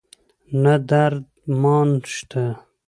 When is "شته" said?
2.13-2.43